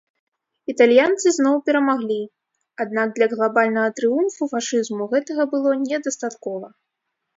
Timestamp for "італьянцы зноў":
0.71-1.55